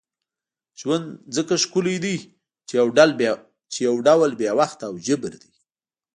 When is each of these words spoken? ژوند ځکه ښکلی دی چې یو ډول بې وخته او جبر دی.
ژوند 0.79 1.05
ځکه 1.35 1.53
ښکلی 1.63 1.97
دی 2.05 2.17
چې 3.73 3.85
یو 3.89 3.97
ډول 4.07 4.31
بې 4.39 4.49
وخته 4.59 4.83
او 4.89 4.95
جبر 5.05 5.33
دی. 5.43 5.51